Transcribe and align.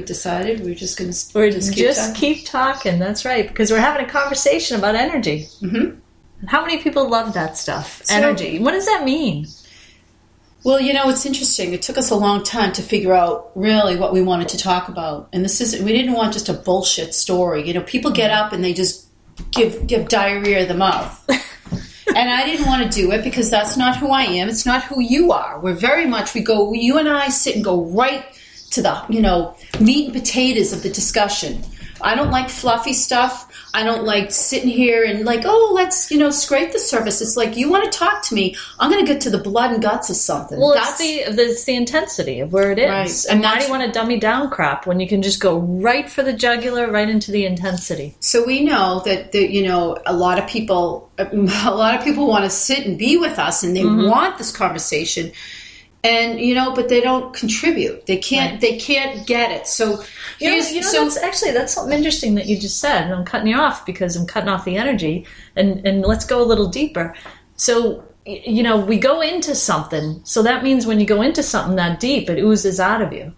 we 0.00 0.06
decided 0.06 0.60
we 0.60 0.72
are 0.72 0.74
just 0.74 0.98
going 0.98 1.10
to 1.10 1.26
we're 1.34 1.50
just 1.50 1.74
keep, 1.74 1.84
just 1.84 2.16
keep 2.16 2.46
talking. 2.46 2.98
That's 2.98 3.24
right, 3.24 3.46
because 3.46 3.70
we're 3.70 3.80
having 3.80 4.04
a 4.04 4.08
conversation 4.08 4.78
about 4.78 4.94
energy. 4.94 5.46
Mm-hmm. 5.60 6.46
How 6.46 6.64
many 6.64 6.78
people 6.78 7.08
love 7.08 7.34
that 7.34 7.58
stuff? 7.58 8.02
So, 8.04 8.14
energy. 8.14 8.58
What 8.58 8.72
does 8.72 8.86
that 8.86 9.04
mean? 9.04 9.46
Well, 10.64 10.80
you 10.80 10.94
know, 10.94 11.08
it's 11.10 11.26
interesting. 11.26 11.74
It 11.74 11.82
took 11.82 11.98
us 11.98 12.10
a 12.10 12.14
long 12.14 12.42
time 12.42 12.72
to 12.72 12.82
figure 12.82 13.12
out 13.12 13.50
really 13.54 13.96
what 13.96 14.12
we 14.12 14.22
wanted 14.22 14.48
to 14.50 14.58
talk 14.58 14.88
about. 14.88 15.28
And 15.32 15.44
this 15.44 15.60
is 15.60 15.82
we 15.82 15.92
didn't 15.92 16.14
want 16.14 16.32
just 16.32 16.48
a 16.48 16.54
bullshit 16.54 17.14
story. 17.14 17.66
You 17.66 17.74
know, 17.74 17.82
people 17.82 18.10
get 18.10 18.30
up 18.30 18.52
and 18.52 18.64
they 18.64 18.72
just 18.72 19.06
give 19.50 19.86
give 19.86 20.08
diarrhea 20.08 20.62
of 20.62 20.68
the 20.68 20.74
mouth. 20.74 21.28
and 22.16 22.30
I 22.30 22.46
didn't 22.46 22.66
want 22.66 22.82
to 22.82 22.88
do 22.88 23.12
it 23.12 23.22
because 23.22 23.50
that's 23.50 23.76
not 23.76 23.98
who 23.98 24.08
I 24.08 24.22
am. 24.22 24.48
It's 24.48 24.64
not 24.64 24.84
who 24.84 25.00
you 25.00 25.32
are. 25.32 25.60
We're 25.60 25.74
very 25.74 26.06
much 26.06 26.32
we 26.32 26.40
go 26.40 26.72
you 26.72 26.96
and 26.96 27.08
I 27.08 27.28
sit 27.28 27.54
and 27.54 27.64
go 27.64 27.84
right 27.84 28.24
to 28.70 28.82
the, 28.82 29.02
you 29.08 29.20
know, 29.20 29.56
meat 29.80 30.06
and 30.06 30.14
potatoes 30.14 30.72
of 30.72 30.82
the 30.82 30.90
discussion. 30.90 31.62
I 32.02 32.14
don't 32.14 32.30
like 32.30 32.48
fluffy 32.48 32.92
stuff. 32.92 33.46
I 33.72 33.84
don't 33.84 34.04
like 34.04 34.32
sitting 34.32 34.68
here 34.68 35.04
and 35.04 35.24
like, 35.24 35.42
oh, 35.44 35.72
let's 35.74 36.10
you 36.10 36.18
know 36.18 36.30
scrape 36.30 36.72
the 36.72 36.78
surface. 36.78 37.20
It's 37.20 37.36
like 37.36 37.56
you 37.56 37.70
want 37.70 37.90
to 37.90 37.96
talk 37.96 38.22
to 38.24 38.34
me. 38.34 38.56
I'm 38.78 38.90
going 38.90 39.04
to 39.04 39.12
get 39.12 39.20
to 39.22 39.30
the 39.30 39.38
blood 39.38 39.72
and 39.72 39.82
guts 39.82 40.10
of 40.10 40.16
something. 40.16 40.58
Well, 40.58 40.74
that's 40.74 40.98
the 40.98 41.20
it's 41.26 41.64
the 41.64 41.76
intensity 41.76 42.40
of 42.40 42.52
where 42.52 42.72
it 42.72 42.78
is. 42.78 42.88
Right. 42.88 43.24
And, 43.28 43.34
and 43.36 43.42
why 43.42 43.58
do 43.58 43.66
you 43.66 43.70
want 43.70 43.84
to 43.84 43.92
dummy 43.92 44.18
down 44.18 44.50
crap 44.50 44.86
when 44.86 44.98
you 44.98 45.06
can 45.06 45.22
just 45.22 45.40
go 45.40 45.58
right 45.58 46.08
for 46.10 46.22
the 46.22 46.32
jugular, 46.32 46.90
right 46.90 47.08
into 47.08 47.30
the 47.30 47.46
intensity? 47.46 48.16
So 48.20 48.44
we 48.44 48.64
know 48.64 49.02
that 49.04 49.32
that 49.32 49.50
you 49.50 49.62
know 49.62 49.98
a 50.06 50.14
lot 50.14 50.38
of 50.38 50.48
people, 50.48 51.10
a 51.18 51.24
lot 51.34 51.96
of 51.96 52.02
people 52.02 52.26
want 52.26 52.44
to 52.44 52.50
sit 52.50 52.86
and 52.86 52.98
be 52.98 53.16
with 53.18 53.38
us, 53.38 53.62
and 53.62 53.76
they 53.76 53.82
mm-hmm. 53.82 54.08
want 54.08 54.38
this 54.38 54.50
conversation 54.50 55.32
and 56.02 56.40
you 56.40 56.54
know 56.54 56.72
but 56.74 56.88
they 56.88 57.00
don't 57.00 57.34
contribute. 57.34 58.06
They 58.06 58.16
can't 58.16 58.52
right. 58.52 58.60
they 58.60 58.78
can't 58.78 59.26
get 59.26 59.50
it. 59.50 59.66
So 59.66 60.02
you 60.38 60.50
know, 60.50 60.56
you 60.56 60.80
know 60.80 60.88
so, 60.88 61.04
that's 61.04 61.16
actually 61.18 61.52
that's 61.52 61.74
something 61.74 61.96
interesting 61.96 62.34
that 62.36 62.46
you 62.46 62.58
just 62.58 62.78
said. 62.78 63.04
And 63.04 63.14
i'm 63.14 63.24
cutting 63.24 63.48
you 63.48 63.56
off 63.56 63.84
because 63.84 64.16
i'm 64.16 64.26
cutting 64.26 64.48
off 64.48 64.64
the 64.64 64.76
energy. 64.76 65.26
And 65.56 65.86
and 65.86 66.02
let's 66.02 66.24
go 66.24 66.42
a 66.42 66.44
little 66.44 66.68
deeper. 66.68 67.14
So 67.56 68.04
you 68.24 68.62
know 68.62 68.78
we 68.78 68.98
go 68.98 69.20
into 69.20 69.54
something. 69.54 70.20
So 70.24 70.42
that 70.42 70.62
means 70.62 70.86
when 70.86 71.00
you 71.00 71.06
go 71.06 71.22
into 71.22 71.42
something 71.42 71.76
that 71.76 72.00
deep 72.00 72.30
it 72.30 72.38
oozes 72.38 72.80
out 72.80 73.02
of 73.02 73.12
you 73.12 73.34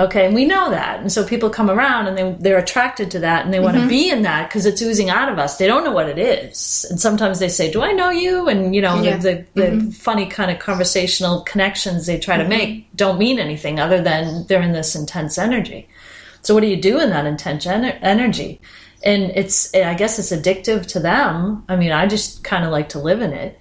Okay, 0.00 0.24
and 0.24 0.34
we 0.34 0.46
know 0.46 0.70
that. 0.70 1.00
And 1.00 1.12
so 1.12 1.26
people 1.26 1.50
come 1.50 1.70
around 1.70 2.06
and 2.06 2.16
they, 2.16 2.32
they're 2.40 2.58
attracted 2.58 3.10
to 3.10 3.18
that 3.18 3.44
and 3.44 3.52
they 3.52 3.60
want 3.60 3.76
mm-hmm. 3.76 3.86
to 3.86 3.90
be 3.90 4.08
in 4.08 4.22
that 4.22 4.48
because 4.48 4.64
it's 4.64 4.80
oozing 4.80 5.10
out 5.10 5.28
of 5.28 5.38
us. 5.38 5.58
They 5.58 5.66
don't 5.66 5.84
know 5.84 5.92
what 5.92 6.08
it 6.08 6.18
is. 6.18 6.86
And 6.88 6.98
sometimes 6.98 7.38
they 7.38 7.50
say, 7.50 7.70
Do 7.70 7.82
I 7.82 7.92
know 7.92 8.08
you? 8.08 8.48
And, 8.48 8.74
you 8.74 8.80
know, 8.80 9.02
yeah. 9.02 9.18
the, 9.18 9.44
the, 9.52 9.60
mm-hmm. 9.60 9.88
the, 9.88 9.92
funny 9.92 10.26
kind 10.26 10.50
of 10.50 10.58
conversational 10.58 11.42
connections 11.42 12.06
they 12.06 12.18
try 12.18 12.38
to 12.38 12.44
mm-hmm. 12.44 12.48
make 12.48 12.96
don't 12.96 13.18
mean 13.18 13.38
anything 13.38 13.78
other 13.78 14.00
than 14.00 14.46
they're 14.46 14.62
in 14.62 14.72
this 14.72 14.96
intense 14.96 15.36
energy. 15.36 15.86
So, 16.40 16.54
what 16.54 16.62
do 16.62 16.68
you 16.68 16.80
do 16.80 16.98
in 16.98 17.10
that 17.10 17.26
intense 17.26 17.66
en- 17.66 17.84
energy? 17.84 18.58
And 19.04 19.24
it's, 19.34 19.74
I 19.74 19.92
guess 19.92 20.18
it's 20.18 20.32
addictive 20.32 20.86
to 20.92 21.00
them. 21.00 21.62
I 21.68 21.76
mean, 21.76 21.92
I 21.92 22.06
just 22.06 22.42
kind 22.42 22.64
of 22.64 22.70
like 22.70 22.88
to 22.90 22.98
live 22.98 23.20
in 23.20 23.34
it. 23.34 23.58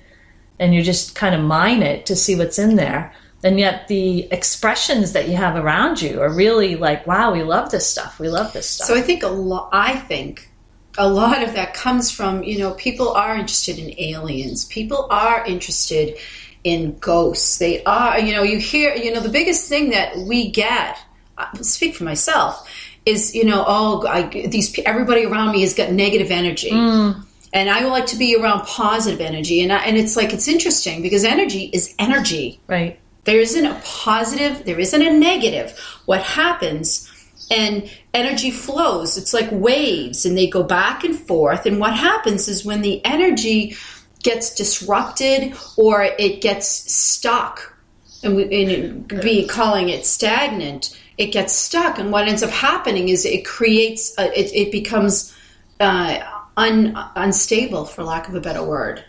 And 0.57 0.73
you 0.73 0.83
just 0.83 1.15
kind 1.15 1.35
of 1.35 1.41
mine 1.41 1.81
it 1.81 2.05
to 2.05 2.15
see 2.15 2.37
what's 2.37 2.59
in 2.59 2.77
there 2.77 3.13
and 3.43 3.59
yet 3.59 3.87
the 3.87 4.31
expressions 4.31 5.13
that 5.13 5.29
you 5.29 5.35
have 5.35 5.55
around 5.55 6.01
you 6.01 6.21
are 6.21 6.33
really 6.33 6.75
like 6.75 7.05
wow 7.07 7.31
we 7.31 7.43
love 7.43 7.71
this 7.71 7.87
stuff. 7.87 8.19
We 8.19 8.29
love 8.29 8.53
this 8.53 8.69
stuff. 8.69 8.87
So 8.87 8.95
i 8.95 9.01
think 9.01 9.23
a 9.23 9.27
lot 9.27 9.69
i 9.71 9.95
think 9.95 10.49
a 10.97 11.07
lot 11.07 11.41
of 11.43 11.53
that 11.53 11.73
comes 11.73 12.11
from 12.11 12.43
you 12.43 12.59
know 12.59 12.73
people 12.73 13.09
are 13.09 13.35
interested 13.35 13.79
in 13.79 13.97
aliens. 13.99 14.65
People 14.65 15.07
are 15.09 15.45
interested 15.45 16.17
in 16.63 16.97
ghosts. 16.99 17.57
They 17.57 17.83
are 17.83 18.19
you 18.19 18.33
know 18.33 18.43
you 18.43 18.59
hear 18.59 18.93
you 18.95 19.13
know 19.13 19.21
the 19.21 19.29
biggest 19.29 19.69
thing 19.69 19.91
that 19.91 20.17
we 20.17 20.51
get 20.51 20.97
I 21.37 21.49
speak 21.61 21.95
for 21.95 22.03
myself 22.03 22.69
is 23.05 23.33
you 23.33 23.45
know 23.45 23.63
oh 23.65 24.05
I, 24.07 24.23
these 24.47 24.77
everybody 24.85 25.25
around 25.25 25.53
me 25.53 25.61
has 25.61 25.73
got 25.73 25.91
negative 25.91 26.31
energy. 26.31 26.71
Mm. 26.71 27.25
and 27.53 27.69
I 27.69 27.85
like 27.85 28.07
to 28.07 28.17
be 28.17 28.35
around 28.35 28.65
positive 28.65 29.21
energy. 29.21 29.61
And 29.61 29.71
I, 29.71 29.77
and 29.85 29.95
it's 29.95 30.17
like 30.17 30.33
it's 30.33 30.47
interesting 30.47 31.01
because 31.01 31.23
energy 31.23 31.69
is 31.71 31.95
energy. 31.97 32.59
Right 32.67 32.99
there 33.29 33.39
isn't 33.39 33.65
a 33.65 33.79
positive, 33.85 34.65
there 34.65 34.79
isn't 34.79 35.01
a 35.03 35.11
negative. 35.11 35.77
What 36.05 36.23
happens 36.23 37.07
and 37.51 37.87
energy 38.11 38.49
flows. 38.49 39.17
It's 39.17 39.33
like 39.35 39.49
waves 39.51 40.25
and 40.25 40.35
they 40.35 40.49
go 40.49 40.63
back 40.63 41.03
and 41.03 41.15
forth. 41.15 41.67
And 41.67 41.79
what 41.79 41.93
happens 41.93 42.47
is 42.47 42.65
when 42.65 42.81
the 42.81 43.05
energy 43.05 43.75
gets 44.23 44.55
disrupted 44.55 45.53
or 45.77 46.03
it 46.03 46.41
gets 46.41 46.67
stuck, 46.67 47.75
and, 48.23 48.35
we, 48.35 48.43
and 48.65 49.07
be 49.21 49.47
calling 49.47 49.89
it 49.89 50.07
stagnant, 50.07 50.99
it 51.19 51.27
gets 51.27 51.53
stuck. 51.53 51.99
And 51.99 52.11
what 52.11 52.27
ends 52.27 52.41
up 52.41 52.49
happening 52.49 53.09
is 53.09 53.25
it 53.25 53.45
creates, 53.45 54.17
a, 54.17 54.25
it, 54.37 54.51
it 54.55 54.71
becomes 54.71 55.35
uh, 55.79 56.19
un, 56.57 56.97
unstable, 57.15 57.85
for 57.85 58.03
lack 58.03 58.27
of 58.27 58.33
a 58.33 58.41
better 58.41 58.63
word. 58.63 59.05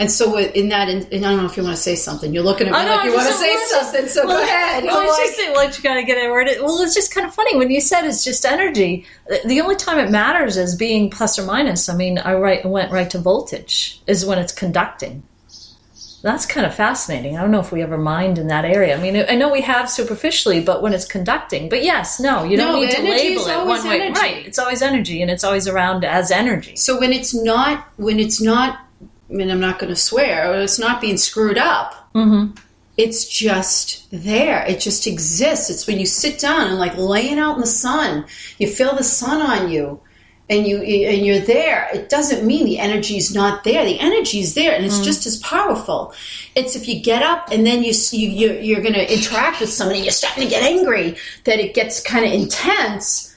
And 0.00 0.10
so 0.10 0.38
in 0.38 0.70
that, 0.70 0.88
and 0.88 1.04
I 1.12 1.18
don't 1.18 1.36
know 1.36 1.44
if 1.44 1.58
you 1.58 1.62
want 1.62 1.76
to 1.76 1.82
say 1.82 1.94
something. 1.94 2.32
You're 2.32 2.42
looking 2.42 2.66
at 2.66 2.72
me 2.72 2.86
know, 2.86 2.96
like 2.96 3.04
you 3.04 3.12
want 3.12 3.28
to 3.28 3.34
say 3.34 3.54
something. 3.66 4.08
So 4.08 4.26
well, 4.26 4.38
go 4.38 4.42
ahead. 4.42 4.82
Well, 4.84 5.02
it's 5.02 5.18
like, 5.18 5.36
just 5.36 5.56
like 5.56 5.76
you 5.76 5.82
got 5.84 6.00
to 6.00 6.02
get 6.04 6.16
it 6.16 6.30
worded. 6.30 6.62
Well, 6.62 6.80
it's 6.80 6.94
just 6.94 7.14
kind 7.14 7.26
of 7.26 7.34
funny 7.34 7.58
when 7.58 7.70
you 7.70 7.82
said 7.82 8.06
it's 8.06 8.24
just 8.24 8.46
energy. 8.46 9.04
The 9.44 9.60
only 9.60 9.76
time 9.76 9.98
it 9.98 10.10
matters 10.10 10.56
is 10.56 10.74
being 10.74 11.10
plus 11.10 11.38
or 11.38 11.44
minus. 11.44 11.90
I 11.90 11.96
mean, 11.96 12.16
I 12.16 12.32
write, 12.32 12.64
went 12.64 12.90
right 12.90 13.10
to 13.10 13.18
voltage 13.18 14.00
is 14.06 14.24
when 14.24 14.38
it's 14.38 14.54
conducting. 14.54 15.22
That's 16.22 16.46
kind 16.46 16.66
of 16.66 16.74
fascinating. 16.74 17.36
I 17.36 17.42
don't 17.42 17.50
know 17.50 17.60
if 17.60 17.70
we 17.70 17.82
ever 17.82 17.98
mind 17.98 18.38
in 18.38 18.46
that 18.46 18.64
area. 18.64 18.96
I 18.96 19.00
mean, 19.00 19.22
I 19.28 19.34
know 19.36 19.52
we 19.52 19.60
have 19.62 19.90
superficially, 19.90 20.62
but 20.62 20.80
when 20.80 20.94
it's 20.94 21.06
conducting. 21.06 21.68
But 21.68 21.82
yes, 21.82 22.18
no, 22.18 22.44
you 22.44 22.56
don't 22.56 22.72
no, 22.72 22.80
need 22.80 22.90
to 22.92 23.02
label 23.02 23.46
it 23.46 23.66
one 23.66 23.86
way. 23.86 24.00
Energy. 24.00 24.18
Right. 24.18 24.46
It's 24.46 24.58
always 24.58 24.80
energy 24.80 25.20
and 25.20 25.30
it's 25.30 25.44
always 25.44 25.68
around 25.68 26.06
as 26.06 26.30
energy. 26.30 26.76
So 26.76 26.98
when 26.98 27.12
it's 27.12 27.34
not 27.34 27.86
when 27.96 28.18
it's 28.18 28.40
not 28.40 28.80
I 29.30 29.34
mean, 29.34 29.50
I'm 29.50 29.60
not 29.60 29.78
going 29.78 29.90
to 29.90 29.96
swear, 29.96 30.60
it's 30.60 30.78
not 30.78 31.00
being 31.00 31.16
screwed 31.16 31.58
up. 31.58 32.10
Mm-hmm. 32.14 32.56
It's 32.96 33.26
just 33.26 34.08
there. 34.10 34.64
It 34.66 34.80
just 34.80 35.06
exists. 35.06 35.70
It's 35.70 35.86
when 35.86 35.98
you 35.98 36.06
sit 36.06 36.38
down 36.38 36.66
and 36.66 36.78
like 36.78 36.96
laying 36.96 37.38
out 37.38 37.54
in 37.54 37.60
the 37.60 37.66
sun, 37.66 38.26
you 38.58 38.66
feel 38.68 38.94
the 38.94 39.04
sun 39.04 39.40
on 39.40 39.70
you, 39.70 40.00
and 40.50 40.66
you 40.66 40.78
and 40.82 41.24
you're 41.24 41.38
there. 41.38 41.88
It 41.94 42.10
doesn't 42.10 42.44
mean 42.44 42.66
the 42.66 42.78
energy 42.80 43.16
is 43.16 43.32
not 43.32 43.64
there. 43.64 43.84
The 43.84 43.98
energy 44.00 44.40
is 44.40 44.54
there, 44.54 44.74
and 44.74 44.84
it's 44.84 44.98
mm. 44.98 45.04
just 45.04 45.24
as 45.24 45.38
powerful. 45.38 46.12
It's 46.54 46.74
if 46.74 46.88
you 46.88 47.00
get 47.00 47.22
up 47.22 47.50
and 47.52 47.64
then 47.64 47.82
you 47.84 47.94
you 48.10 48.28
you're, 48.28 48.60
you're 48.60 48.82
going 48.82 48.94
to 48.94 49.10
interact 49.10 49.60
with 49.60 49.70
somebody, 49.70 50.00
you're 50.00 50.10
starting 50.10 50.42
to 50.42 50.50
get 50.50 50.64
angry, 50.64 51.16
that 51.44 51.60
it 51.60 51.72
gets 51.72 52.02
kind 52.02 52.26
of 52.26 52.32
intense 52.32 53.29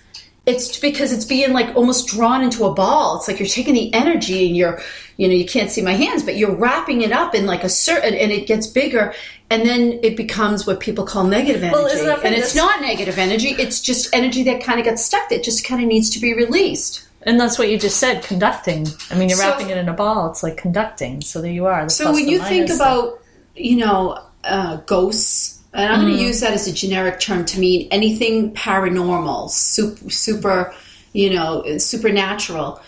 it's 0.46 0.78
because 0.78 1.14
it's 1.14 1.24
being 1.24 1.54
like 1.54 1.74
almost 1.76 2.08
drawn 2.08 2.44
into 2.44 2.66
a 2.66 2.74
ball. 2.74 3.18
It's 3.18 3.28
like 3.28 3.40
you're 3.40 3.48
taking 3.48 3.74
the 3.74 3.94
energy 3.94 4.48
and 4.48 4.58
you're, 4.58 4.82
you 5.16 5.28
know, 5.28 5.34
you 5.34 5.46
can't 5.46 5.72
see 5.72 5.82
my 5.82 5.94
hands, 5.94 6.22
but 6.22 6.36
you're 6.36 6.54
wrapping 6.54 7.02
it 7.02 7.14
up 7.14 7.34
in 7.34 7.46
like 7.46 7.64
a 7.64 7.70
certain, 7.70 8.14
and 8.14 8.32
it 8.32 8.46
gets 8.46 8.68
bigger, 8.68 9.14
and 9.50 9.66
then 9.66 10.00
it 10.04 10.18
becomes 10.18 10.68
what 10.68 10.82
people 10.82 11.06
call 11.06 11.24
negative 11.24 11.64
energy. 11.64 11.78
Well, 11.78 12.20
and 12.24 12.36
it's 12.36 12.56
not 12.56 12.82
negative 12.82 13.18
energy; 13.18 13.50
it's 13.50 13.80
just 13.80 14.14
energy 14.14 14.44
that 14.44 14.62
kind 14.62 14.80
of 14.80 14.86
gets 14.86 15.04
stuck. 15.04 15.30
That 15.30 15.44
just 15.44 15.66
kind 15.66 15.82
of 15.82 15.88
needs 15.88 16.10
to 16.12 16.20
be 16.20 16.34
released. 16.34 17.08
And 17.26 17.40
that's 17.40 17.58
what 17.58 17.70
you 17.70 17.80
just 17.80 17.98
said, 17.98 18.22
conducting. 18.24 18.86
I 19.10 19.18
mean, 19.18 19.30
you're 19.30 19.38
so, 19.38 19.50
wrapping 19.50 19.70
it 19.70 19.78
in 19.78 19.88
a 19.88 19.94
ball. 19.94 20.30
It's 20.30 20.44
like 20.44 20.58
conducting. 20.58 21.22
So 21.22 21.42
there 21.42 21.54
you 21.54 21.68
are. 21.68 21.88
so 21.88 22.12
when 22.12 22.28
you 22.28 22.42
think 22.42 22.70
about, 22.70 23.22
you 23.56 23.78
know, 23.78 24.20
uh, 24.44 24.78
ghosts 24.86 25.63
and 25.74 25.92
I'm 25.92 26.00
mm. 26.00 26.04
going 26.04 26.18
to 26.18 26.24
use 26.24 26.40
that 26.42 26.54
as 26.54 26.68
a 26.68 26.74
generic 26.74 27.20
term 27.20 27.46
to 27.46 27.60
mean 27.60 27.88
anything 27.92 28.54
paranormal, 28.54 29.50
super, 29.50 30.10
super 30.10 30.74
you 31.14 31.30
know, 31.30 31.78
supernatural. 31.78 32.82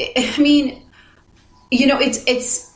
I 0.00 0.34
mean, 0.38 0.82
you 1.70 1.86
know, 1.86 1.98
it's 1.98 2.22
it's 2.26 2.70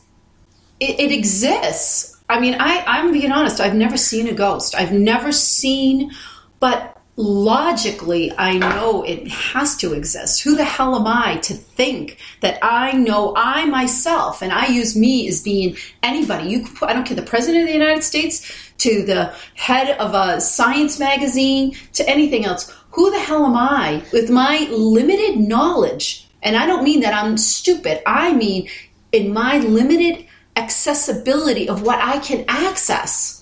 it, 0.79 0.99
it 0.99 1.11
exists. 1.11 2.17
I 2.27 2.39
mean, 2.39 2.55
I 2.59 2.83
I'm 2.85 3.11
being 3.11 3.31
honest. 3.31 3.61
I've 3.61 3.75
never 3.75 3.95
seen 3.95 4.27
a 4.27 4.33
ghost. 4.33 4.75
I've 4.75 4.91
never 4.91 5.31
seen, 5.31 6.11
but 6.59 6.96
logically, 7.17 8.31
I 8.37 8.59
know 8.59 9.01
it 9.01 9.27
has 9.27 9.75
to 9.77 9.93
exist. 9.93 10.43
Who 10.43 10.55
the 10.55 10.63
hell 10.63 10.95
am 10.95 11.07
I 11.07 11.37
to 11.37 11.55
think 11.55 12.19
that 12.41 12.59
I 12.61 12.91
know 12.91 13.33
I 13.35 13.65
myself, 13.65 14.43
and 14.43 14.53
I 14.53 14.67
use 14.67 14.95
me 14.95 15.27
as 15.27 15.41
being 15.41 15.75
anybody? 16.03 16.49
You, 16.49 16.67
put, 16.67 16.89
I 16.89 16.93
don't 16.93 17.05
care 17.05 17.17
the 17.17 17.23
president 17.23 17.63
of 17.63 17.67
the 17.67 17.73
United 17.73 18.03
States 18.03 18.71
to 18.77 19.03
the 19.03 19.33
head 19.55 19.97
of 19.97 20.13
a 20.13 20.39
science 20.39 20.99
magazine 20.99 21.75
to 21.93 22.07
anything 22.07 22.45
else. 22.45 22.71
Who 22.91 23.09
the 23.11 23.19
hell 23.19 23.45
am 23.45 23.55
I 23.55 24.03
with 24.13 24.29
my 24.29 24.67
limited 24.71 25.37
knowledge? 25.37 26.29
And 26.43 26.55
I 26.55 26.67
don't 26.67 26.83
mean 26.83 27.01
that 27.01 27.13
I'm 27.15 27.37
stupid. 27.37 28.01
I 28.05 28.33
mean 28.33 28.69
in 29.11 29.33
my 29.33 29.57
limited 29.57 30.25
accessibility 30.55 31.67
of 31.67 31.81
what 31.81 31.99
I 31.99 32.19
can 32.19 32.45
access 32.47 33.36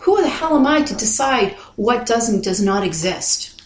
who 0.00 0.20
the 0.22 0.28
hell 0.28 0.56
am 0.56 0.66
I 0.66 0.82
to 0.82 0.94
decide 0.94 1.52
what 1.76 2.06
does 2.06 2.28
and 2.28 2.42
does 2.42 2.60
not 2.62 2.84
exist? 2.84 3.56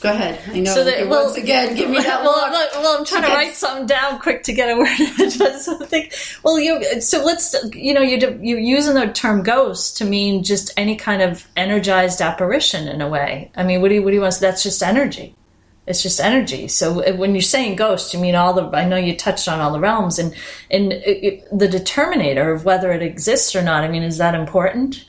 Go 0.00 0.10
ahead. 0.10 0.40
I 0.52 0.58
know. 0.58 0.74
So 0.74 0.82
that- 0.84 1.08
well- 1.08 1.26
once 1.26 1.36
again, 1.36 1.76
give 1.76 1.88
me 1.88 1.98
that 2.02 2.22
well, 2.24 2.50
look. 2.50 2.72
well, 2.74 2.98
I'm 2.98 3.04
trying 3.04 3.22
to 3.22 3.28
write 3.28 3.54
something 3.54 3.86
down 3.86 4.18
quick 4.18 4.42
to 4.44 4.52
get 4.52 4.68
a 4.70 4.76
word. 4.76 4.88
Just 5.30 5.64
something. 5.64 6.10
Well, 6.42 6.58
you. 6.58 7.00
So 7.00 7.24
let's. 7.24 7.54
You 7.72 7.94
know, 7.94 8.00
you 8.02 8.18
you're 8.42 8.58
using 8.58 8.94
the 8.94 9.12
term 9.12 9.44
ghost 9.44 9.98
to 9.98 10.04
mean 10.04 10.42
just 10.42 10.72
any 10.76 10.96
kind 10.96 11.22
of 11.22 11.46
energized 11.56 12.20
apparition 12.20 12.88
in 12.88 13.00
a 13.00 13.08
way. 13.08 13.52
I 13.54 13.62
mean, 13.62 13.80
what 13.80 13.90
do 13.90 13.94
you 13.94 14.02
what 14.02 14.10
do 14.10 14.16
you 14.16 14.22
want? 14.22 14.32
to 14.34 14.40
say? 14.40 14.46
That's 14.48 14.64
just 14.64 14.82
energy. 14.82 15.36
It's 15.86 16.02
just 16.02 16.20
energy. 16.20 16.68
So 16.68 17.02
uh, 17.02 17.12
when 17.16 17.34
you're 17.34 17.42
saying 17.42 17.74
ghost, 17.76 18.14
you 18.14 18.20
mean 18.20 18.36
all 18.36 18.52
the. 18.54 18.64
I 18.76 18.84
know 18.84 18.96
you 18.96 19.16
touched 19.16 19.48
on 19.48 19.58
all 19.60 19.72
the 19.72 19.80
realms 19.80 20.18
and 20.18 20.34
and 20.70 20.92
it, 20.92 21.24
it- 21.24 21.58
the 21.58 21.66
determinator 21.68 22.54
of 22.54 22.64
whether 22.64 22.92
it 22.92 23.02
exists 23.02 23.56
or 23.56 23.62
not. 23.62 23.82
I 23.82 23.88
mean, 23.88 24.02
is 24.04 24.18
that 24.18 24.34
important? 24.34 25.04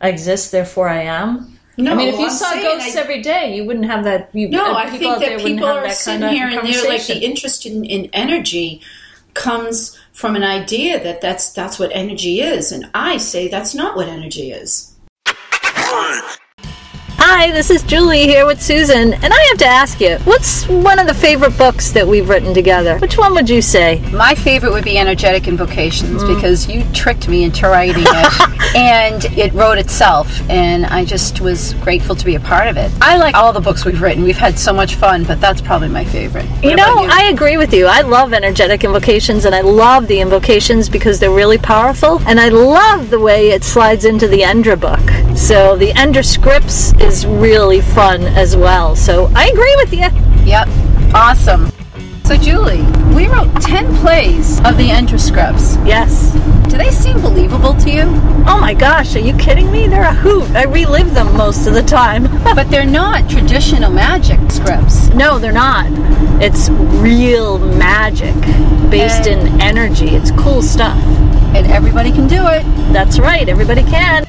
I 0.00 0.08
exist, 0.10 0.52
therefore 0.52 0.88
I 0.90 1.02
am. 1.02 1.58
No, 1.78 1.92
I 1.92 1.94
mean, 1.94 2.08
if 2.08 2.18
you 2.18 2.26
I'm 2.26 2.30
saw 2.30 2.50
saying 2.50 2.62
ghosts 2.64 2.96
I- 2.96 3.00
every 3.00 3.22
day, 3.22 3.56
you 3.56 3.64
wouldn't 3.64 3.86
have 3.86 4.04
that. 4.04 4.28
You, 4.34 4.48
No, 4.50 4.74
I 4.74 4.90
think 4.90 5.18
that 5.20 5.38
people 5.40 5.66
are 5.66 5.82
that 5.88 5.96
sitting 5.96 6.28
here 6.28 6.46
and 6.48 6.66
they're 6.68 6.88
like 6.88 7.06
the 7.06 7.18
interest 7.22 7.64
in, 7.64 7.84
in 7.84 8.10
energy 8.12 8.82
comes 9.34 9.98
from 10.12 10.36
an 10.36 10.42
idea 10.42 11.02
that 11.02 11.20
that's 11.22 11.52
that's 11.52 11.78
what 11.78 11.90
energy 11.94 12.40
is, 12.40 12.72
and 12.72 12.90
I 12.94 13.16
say 13.16 13.48
that's 13.48 13.74
not 13.74 13.96
what 13.96 14.08
energy 14.08 14.52
is. 14.52 14.94
Hi, 17.28 17.50
this 17.50 17.70
is 17.70 17.82
Julie 17.82 18.22
here 18.22 18.46
with 18.46 18.62
Susan, 18.62 19.12
and 19.12 19.32
I 19.34 19.46
have 19.48 19.58
to 19.58 19.66
ask 19.66 20.00
you, 20.00 20.16
what's 20.18 20.64
one 20.68 21.00
of 21.00 21.08
the 21.08 21.12
favorite 21.12 21.58
books 21.58 21.90
that 21.90 22.06
we've 22.06 22.28
written 22.28 22.54
together? 22.54 22.98
Which 23.00 23.18
one 23.18 23.34
would 23.34 23.50
you 23.50 23.60
say? 23.60 23.98
My 24.12 24.36
favorite 24.36 24.70
would 24.70 24.84
be 24.84 24.96
Energetic 24.96 25.48
Invocations 25.48 26.22
Mm. 26.22 26.36
because 26.36 26.68
you 26.68 26.84
tricked 26.92 27.28
me 27.28 27.42
into 27.42 27.66
writing 27.66 28.04
it 28.06 28.76
and 28.76 29.24
it 29.36 29.52
wrote 29.54 29.76
itself 29.76 30.28
and 30.48 30.86
I 30.86 31.04
just 31.04 31.40
was 31.40 31.74
grateful 31.74 32.14
to 32.14 32.24
be 32.24 32.36
a 32.36 32.40
part 32.40 32.68
of 32.68 32.76
it. 32.76 32.92
I 33.02 33.16
like 33.16 33.34
all 33.34 33.52
the 33.52 33.60
books 33.60 33.84
we've 33.84 34.00
written. 34.00 34.22
We've 34.22 34.38
had 34.38 34.56
so 34.56 34.72
much 34.72 34.94
fun, 34.94 35.24
but 35.24 35.40
that's 35.40 35.60
probably 35.60 35.88
my 35.88 36.04
favorite. 36.04 36.46
What 36.46 36.64
You 36.64 36.76
know, 36.76 37.08
I 37.10 37.24
agree 37.24 37.56
with 37.56 37.74
you. 37.74 37.86
I 37.86 38.02
love 38.02 38.34
energetic 38.34 38.84
invocations, 38.84 39.46
and 39.46 39.54
I 39.54 39.62
love 39.62 40.06
the 40.06 40.20
invocations 40.20 40.88
because 40.88 41.18
they're 41.18 41.30
really 41.32 41.58
powerful, 41.58 42.22
and 42.24 42.38
I 42.38 42.50
love 42.50 43.10
the 43.10 43.18
way 43.18 43.50
it 43.50 43.64
slides 43.64 44.04
into 44.04 44.28
the 44.28 44.42
Endra 44.42 44.78
book. 44.80 45.36
So 45.36 45.76
the 45.76 45.90
Endra 45.92 46.24
scripts 46.24 46.92
is 46.94 47.15
really 47.24 47.80
fun 47.80 48.22
as 48.22 48.56
well. 48.56 48.96
So 48.96 49.30
I 49.34 49.46
agree 49.48 49.76
with 49.76 49.92
you. 49.92 50.08
Yep. 50.44 50.68
Awesome. 51.14 51.70
So 52.24 52.36
Julie, 52.36 52.82
we 53.14 53.28
wrote 53.28 53.62
10 53.62 53.96
plays 53.98 54.58
of 54.64 54.76
the 54.76 54.90
Enter 54.90 55.16
scripts. 55.16 55.76
Yes. 55.86 56.32
Do 56.68 56.76
they 56.76 56.90
seem 56.90 57.20
believable 57.20 57.72
to 57.74 57.88
you? 57.88 58.02
Oh 58.48 58.58
my 58.60 58.74
gosh, 58.74 59.14
are 59.14 59.20
you 59.20 59.32
kidding 59.36 59.70
me? 59.70 59.86
They're 59.86 60.02
a 60.02 60.12
hoot. 60.12 60.50
I 60.50 60.64
relive 60.64 61.14
them 61.14 61.36
most 61.36 61.68
of 61.68 61.74
the 61.74 61.84
time. 61.84 62.26
But 62.56 62.70
they're 62.70 62.86
not 62.86 63.30
traditional 63.30 63.92
magic 63.92 64.40
scripts. 64.50 65.08
No, 65.10 65.38
they're 65.38 65.52
not. 65.52 65.86
It's 66.42 66.68
real 66.70 67.58
magic 67.58 68.34
based 68.90 69.26
in 69.26 69.60
energy. 69.60 70.08
It's 70.08 70.30
cool 70.32 70.62
stuff. 70.62 71.00
And 71.54 71.66
everybody 71.66 72.10
can 72.10 72.26
do 72.26 72.46
it. 72.48 72.62
That's 72.92 73.18
right, 73.18 73.48
everybody 73.48 73.82
can. 73.82 74.26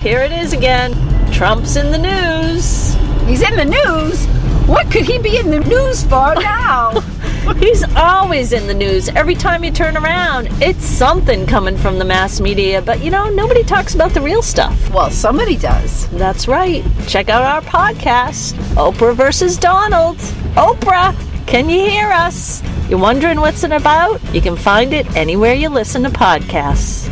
Here 0.00 0.20
it 0.20 0.32
is 0.32 0.52
again. 0.52 1.13
Trump's 1.34 1.74
in 1.74 1.90
the 1.90 1.98
news. 1.98 2.94
He's 3.26 3.42
in 3.42 3.56
the 3.56 3.64
news. 3.64 4.24
What 4.68 4.88
could 4.90 5.04
he 5.04 5.18
be 5.18 5.36
in 5.36 5.50
the 5.50 5.58
news 5.58 6.04
for 6.04 6.32
now? 6.36 7.00
He's 7.58 7.82
always 7.96 8.52
in 8.52 8.68
the 8.68 8.72
news. 8.72 9.08
Every 9.08 9.34
time 9.34 9.64
you 9.64 9.72
turn 9.72 9.96
around, 9.96 10.46
it's 10.62 10.84
something 10.84 11.44
coming 11.44 11.76
from 11.76 11.98
the 11.98 12.04
mass 12.04 12.40
media. 12.40 12.80
But 12.80 13.02
you 13.02 13.10
know, 13.10 13.28
nobody 13.30 13.64
talks 13.64 13.96
about 13.96 14.12
the 14.12 14.20
real 14.20 14.42
stuff. 14.42 14.78
well, 14.94 15.10
somebody 15.10 15.56
does. 15.56 16.08
That's 16.10 16.46
right. 16.46 16.84
Check 17.08 17.28
out 17.28 17.42
our 17.42 17.62
podcast, 17.62 18.54
Oprah 18.76 19.16
versus 19.16 19.56
Donald. 19.56 20.18
Oprah, 20.54 21.16
can 21.48 21.68
you 21.68 21.80
hear 21.80 22.12
us? 22.12 22.62
You're 22.88 23.00
wondering 23.00 23.40
what's 23.40 23.64
it 23.64 23.72
about? 23.72 24.22
You 24.32 24.40
can 24.40 24.54
find 24.56 24.92
it 24.92 25.16
anywhere 25.16 25.54
you 25.54 25.68
listen 25.68 26.04
to 26.04 26.10
podcasts. 26.10 27.10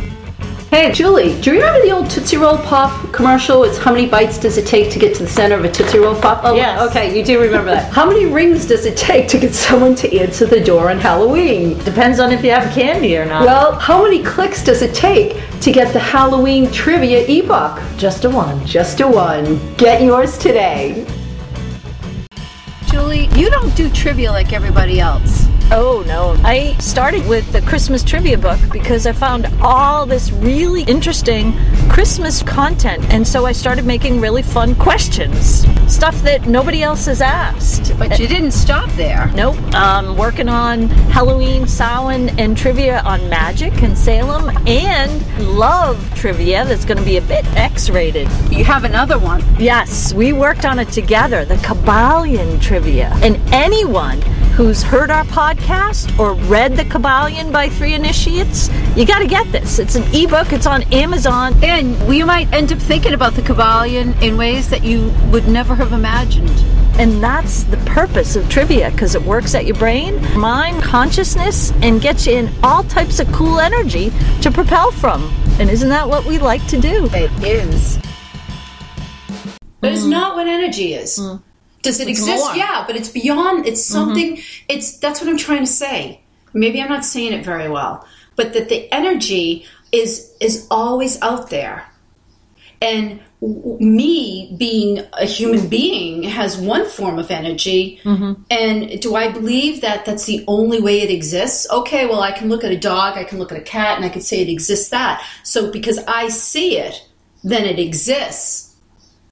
Hey, 0.73 0.91
Julie, 0.91 1.39
do 1.39 1.51
you 1.51 1.57
remember 1.59 1.85
the 1.85 1.91
old 1.91 2.09
Tootsie 2.09 2.37
Roll 2.37 2.57
Pop 2.57 3.13
commercial? 3.13 3.63
It's 3.63 3.77
how 3.77 3.93
many 3.93 4.07
bites 4.07 4.39
does 4.39 4.57
it 4.57 4.65
take 4.65 4.91
to 4.93 4.97
get 4.97 5.15
to 5.17 5.21
the 5.21 5.29
center 5.29 5.53
of 5.53 5.63
a 5.63 5.71
Tootsie 5.71 5.99
Roll 5.99 6.19
Pop? 6.19 6.41
Oh, 6.43 6.55
Yes. 6.55 6.89
Okay, 6.89 7.15
you 7.15 7.23
do 7.23 7.39
remember 7.39 7.69
that. 7.69 7.93
how 7.93 8.07
many 8.09 8.25
rings 8.25 8.65
does 8.65 8.87
it 8.87 8.97
take 8.97 9.27
to 9.27 9.37
get 9.37 9.53
someone 9.53 9.93
to 9.93 10.19
answer 10.19 10.47
the 10.47 10.59
door 10.59 10.89
on 10.89 10.97
Halloween? 10.97 11.77
Depends 11.83 12.19
on 12.19 12.31
if 12.31 12.43
you 12.43 12.49
have 12.49 12.73
candy 12.73 13.15
or 13.15 13.23
not. 13.23 13.45
Well, 13.45 13.73
how 13.73 14.01
many 14.01 14.23
clicks 14.23 14.63
does 14.63 14.81
it 14.81 14.95
take 14.95 15.39
to 15.61 15.71
get 15.71 15.93
the 15.93 15.99
Halloween 15.99 16.71
trivia 16.71 17.23
ebook? 17.27 17.79
just 17.99 18.25
a 18.25 18.29
one. 18.31 18.65
Just 18.65 18.99
a 18.99 19.07
one. 19.07 19.75
Get 19.75 20.01
yours 20.01 20.39
today. 20.39 21.05
Julie, 22.87 23.27
you 23.35 23.51
don't 23.51 23.75
do 23.75 23.91
trivia 23.91 24.31
like 24.31 24.53
everybody 24.53 24.99
else. 24.99 25.42
Oh 25.71 26.03
no. 26.05 26.35
I 26.43 26.75
started 26.77 27.27
with 27.27 27.51
the 27.51 27.61
Christmas 27.61 28.03
trivia 28.03 28.37
book 28.37 28.59
because 28.71 29.07
I 29.07 29.11
found 29.13 29.47
all 29.61 30.05
this 30.05 30.31
really 30.31 30.83
interesting 30.83 31.53
Christmas 31.89 32.43
content. 32.43 33.03
And 33.13 33.27
so 33.27 33.45
I 33.45 33.51
started 33.51 33.85
making 33.85 34.19
really 34.19 34.41
fun 34.41 34.75
questions. 34.75 35.65
Stuff 35.91 36.21
that 36.23 36.47
nobody 36.47 36.83
else 36.83 37.05
has 37.05 37.21
asked. 37.21 37.97
But 37.97 38.19
you 38.19 38.27
didn't 38.27 38.51
stop 38.51 38.89
there. 38.91 39.31
Nope. 39.35 39.55
I'm 39.73 40.17
working 40.17 40.49
on 40.49 40.89
Halloween, 41.11 41.67
Samhain, 41.67 42.37
and 42.39 42.57
trivia 42.57 43.01
on 43.01 43.29
magic 43.29 43.81
and 43.83 43.97
Salem, 43.97 44.55
and 44.67 45.57
love 45.57 46.13
trivia 46.15 46.65
that's 46.65 46.85
going 46.85 46.97
to 46.97 47.03
be 47.03 47.17
a 47.17 47.21
bit 47.21 47.45
X 47.55 47.89
rated. 47.89 48.27
You 48.51 48.63
have 48.65 48.83
another 48.83 49.19
one. 49.19 49.43
Yes, 49.59 50.13
we 50.13 50.33
worked 50.33 50.65
on 50.65 50.79
it 50.79 50.89
together, 50.89 51.45
the 51.45 51.55
Kybalion 51.55 52.61
trivia. 52.61 53.11
And 53.21 53.37
anyone 53.53 54.21
who's 54.53 54.83
heard 54.83 55.09
our 55.09 55.23
podcast 55.25 56.19
or 56.19 56.35
read 56.47 56.75
the 56.75 56.83
Kybalion 56.83 57.51
by 57.51 57.69
Three 57.69 57.95
Initiates, 57.95 58.69
you 58.95 59.03
got 59.03 59.19
to 59.19 59.27
get 59.27 59.51
this. 59.51 59.79
It's 59.79 59.95
an 59.95 60.03
ebook, 60.13 60.53
it's 60.53 60.67
on 60.67 60.83
Amazon. 60.93 61.55
And 61.63 61.99
we 62.07 62.23
might 62.23 62.53
end 62.53 62.71
up 62.71 62.77
thinking 62.77 63.13
about 63.15 63.33
the 63.33 63.41
Kybalion 63.41 64.21
in 64.21 64.37
ways 64.37 64.69
that 64.69 64.83
you 64.83 65.11
would 65.31 65.47
never 65.47 65.73
have 65.73 65.91
imagined. 65.91 66.51
And 66.99 67.23
that's 67.23 67.63
the 67.63 67.77
purpose 67.77 68.35
of 68.35 68.47
trivia 68.47 68.91
because 68.91 69.15
it 69.15 69.23
works 69.23 69.55
at 69.55 69.65
your 69.65 69.75
brain, 69.75 70.21
mind, 70.37 70.83
consciousness, 70.83 71.71
and 71.81 71.99
gets 71.99 72.27
you 72.27 72.33
in 72.33 72.53
all 72.61 72.83
types 72.83 73.19
of 73.19 73.27
cool 73.31 73.59
energy 73.59 74.11
to 74.41 74.51
propel 74.51 74.91
from. 74.91 75.33
And 75.59 75.67
isn't 75.67 75.89
that 75.89 76.07
what 76.07 76.25
we 76.25 76.37
like 76.37 76.65
to 76.67 76.79
do? 76.79 77.09
It 77.11 77.31
is. 77.43 77.97
But 79.79 79.93
it's 79.93 80.05
not 80.05 80.35
what 80.35 80.47
energy 80.47 80.93
is. 80.93 81.17
Mm. 81.17 81.41
Does 81.83 81.99
it 81.99 82.07
exist? 82.07 82.43
more. 82.43 82.55
Yeah, 82.55 82.83
but 82.87 82.95
it's 82.95 83.09
beyond. 83.09 83.67
It's 83.67 83.85
something. 83.85 84.39
It's 84.67 84.97
that's 84.97 85.21
what 85.21 85.29
I'm 85.29 85.37
trying 85.37 85.61
to 85.61 85.71
say. 85.71 86.21
Maybe 86.53 86.81
I'm 86.81 86.89
not 86.89 87.05
saying 87.05 87.33
it 87.33 87.45
very 87.45 87.69
well, 87.69 88.07
but 88.35 88.53
that 88.53 88.69
the 88.69 88.91
energy 88.91 89.65
is 89.91 90.33
is 90.39 90.65
always 90.71 91.21
out 91.21 91.49
there, 91.51 91.85
and 92.81 93.19
me 93.41 94.55
being 94.57 95.01
a 95.13 95.25
human 95.25 95.67
being 95.67 96.23
has 96.23 96.57
one 96.57 96.85
form 96.85 97.19
of 97.19 97.29
energy. 97.29 97.99
And 98.49 99.01
do 99.01 99.15
I 99.15 99.31
believe 99.31 99.81
that 99.81 100.05
that's 100.05 100.25
the 100.25 100.45
only 100.47 100.79
way 100.81 101.01
it 101.01 101.11
exists? 101.11 101.69
Okay, 101.69 102.05
well 102.05 102.21
I 102.21 102.31
can 102.31 102.47
look 102.47 102.63
at 102.63 102.71
a 102.71 102.77
dog, 102.79 103.17
I 103.17 103.25
can 103.25 103.39
look 103.39 103.51
at 103.51 103.57
a 103.57 103.61
cat, 103.61 103.97
and 103.97 104.05
I 104.05 104.09
can 104.09 104.21
say 104.21 104.41
it 104.41 104.49
exists. 104.49 104.89
That 104.89 105.21
so 105.43 105.71
because 105.71 105.99
I 106.07 106.29
see 106.29 106.77
it, 106.77 107.05
then 107.43 107.65
it 107.65 107.79
exists. 107.79 108.72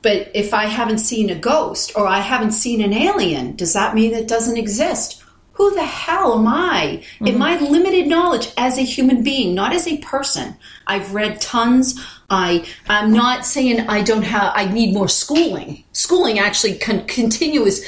But 0.02 0.32
if 0.34 0.54
I 0.54 0.66
haven't 0.66 0.98
seen 0.98 1.30
a 1.30 1.36
ghost 1.36 1.92
or 1.96 2.08
I 2.08 2.20
haven't 2.20 2.52
seen 2.52 2.82
an 2.82 2.94
alien, 2.94 3.56
does 3.56 3.74
that 3.74 3.94
mean 3.94 4.14
it 4.14 4.28
doesn't 4.28 4.58
exist? 4.58 5.24
Who 5.54 5.74
the 5.76 5.86
hell 5.86 6.40
am 6.40 6.48
I? 6.48 7.04
In 7.20 7.28
mm-hmm. 7.28 7.38
my 7.38 7.60
limited 7.60 8.08
knowledge 8.08 8.52
as 8.58 8.78
a 8.78 8.84
human 8.84 9.24
being, 9.24 9.54
not 9.54 9.74
as 9.74 9.88
a 9.88 9.98
person. 9.98 10.56
I've 10.88 11.14
read 11.14 11.40
tons. 11.40 12.04
I 12.30 12.66
I'm 12.88 13.12
not 13.12 13.46
saying 13.46 13.82
I 13.82 14.02
don't 14.02 14.24
have 14.24 14.54
I 14.56 14.66
need 14.66 14.94
more 14.94 15.08
schooling. 15.08 15.84
Schooling 15.92 16.40
actually 16.40 16.78
con- 16.80 17.06
continuous 17.06 17.86